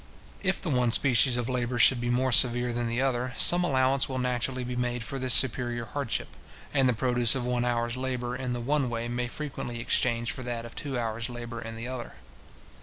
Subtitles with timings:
[0.41, 4.09] If the one species of labour should be more severe than the other, some allowance
[4.09, 6.29] will naturally be made for this superior hardship;
[6.73, 10.41] and the produce of one hour's labour in the one way may frequently exchange for
[10.41, 12.13] that of two hour's labour in the other.